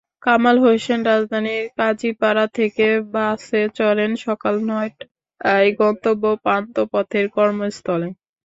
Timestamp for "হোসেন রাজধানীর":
0.63-1.65